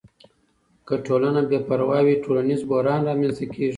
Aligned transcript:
که 0.87 0.95
ټولنه 1.05 1.41
بې 1.49 1.59
پروا 1.67 1.99
وي، 2.05 2.15
ټولنیز 2.23 2.61
بحران 2.69 2.99
رامنځته 3.09 3.45
کیږي. 3.53 3.69